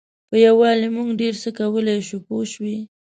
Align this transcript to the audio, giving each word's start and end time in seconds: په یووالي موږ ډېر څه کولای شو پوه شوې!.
په 0.29 0.35
یووالي 0.45 0.87
موږ 0.95 1.09
ډېر 1.21 1.33
څه 1.41 1.49
کولای 1.59 1.99
شو 2.07 2.17
پوه 2.25 2.43
شوې!. 2.53 2.77